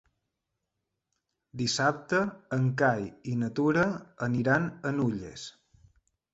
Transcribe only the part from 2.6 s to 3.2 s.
Cai